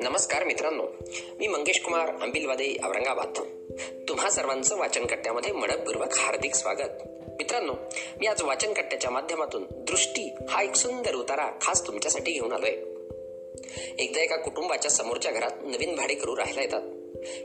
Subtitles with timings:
[0.00, 0.84] नमस्कार मित्रांनो
[1.38, 3.34] मी मंगेश कुमार अंबिलवादे औरंगाबाद.
[4.08, 5.52] तुम्हा सर्वांचं वाचन कट्ट्यामध्ये
[6.12, 7.02] हार्दिक स्वागत.
[7.28, 7.72] मित्रांनो
[8.20, 12.72] मी आज वाचन कट्ट्याच्या माध्यमातून दृष्टी हा एक सुंदर उतारा खास तुमच्यासाठी घेऊन आलोय.
[13.98, 16.82] एकदा एका कुटुंबाच्या समोरच्या घरात नवीन भाडेकरू राहायला येतात.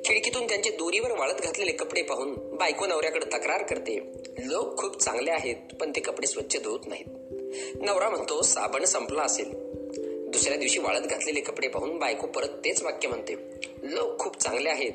[0.05, 3.99] खिडकीतून त्यांचे दोरीवर वाळत घातलेले कपडे पाहून बायको नवऱ्याकडे तक्रार करते
[4.37, 7.05] लोक खूप चांगले आहेत पण ते कपडे स्वच्छ धुवत नाहीत.
[7.75, 9.51] नवरा म्हणतो साबण संपला असेल.
[10.31, 13.35] दुसऱ्या दिवशी वाळत घातलेले कपडे पाहून बायको परत तेच वाक्य म्हणते
[13.83, 14.93] लोक खूप चांगले आहेत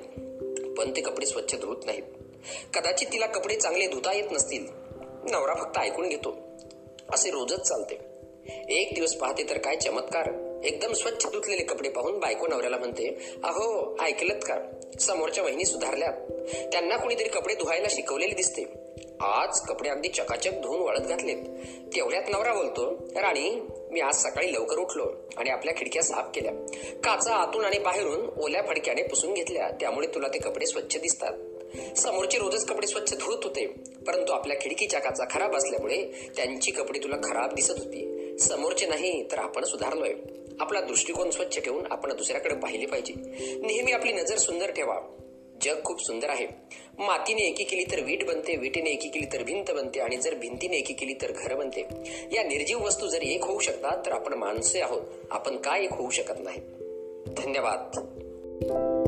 [0.78, 2.02] पण ते कपडे स्वच्छ धुवत नाहीत.
[2.74, 4.66] कदाचित तिला कपडे चांगले धुता येत नसतील.
[5.30, 6.36] नवरा फक्त ऐकून घेतो.
[7.12, 7.98] असे रोजच चालते.
[8.68, 10.50] एक दिवस पाहते तर काय चमत्कार.
[10.64, 13.08] एकदम स्वच्छ धुतलेले कपडे पाहून बायको नवऱ्याला म्हणते
[13.44, 14.80] अहो ऐकलत का?
[15.00, 16.10] समोरच्या वहिनी सुधारल्या
[16.72, 18.62] त्यांना कुणीतरी कपडे धुवायला शिकवलेले दिसते.
[19.20, 21.36] आज कपडे अगदी चकाचक धुवून वाळत घातलेत.
[21.94, 23.60] तेवढ्यात नवरा बोलतो राणी
[23.90, 25.04] मी आज सकाळी लवकर उठलो
[25.36, 26.52] आणि आपल्या खिडक्या साफ केल्या.
[27.04, 29.70] काचा आतून आणि बाहेरून ओल्या फडक्याने पुसून घेतल्या.
[29.80, 31.32] त्यामुळे तुला ते कपडे स्वच्छ दिसतात.
[31.96, 33.66] समोरचे रोजच कपडे स्वच्छ धुत होते
[34.06, 38.36] परंतु आपल्या खिडकीच्या काचा खराब असल्यामुळे त्यांची कपडे तुला खराब दिसत होती.
[38.38, 40.12] समोरचे नाही तर आपण सुधारलोय.
[40.60, 43.14] आपला दृष्टिकोन स्वच्छ ठेवून आपण दुसऱ्याकडे पाहिले पाहिजे.
[43.66, 45.19] नेहमी आपली नजर सुंदर ठेवा.
[45.62, 46.46] जग खूप सुंदर आहे.
[46.98, 50.76] मातीने एकी केली तर वीट बनते विटीने एकी केली तर भिंत बनते आणि जर भिंतीने
[50.76, 51.80] एकी केली तर घर बनते.
[52.32, 55.02] या निर्जीव वस्तू जर एक होऊ शकतात तर आपण माणसे आहोत.
[55.30, 56.60] आपण काय एक होऊ शकत नाही.
[57.26, 58.99] धन्यवाद.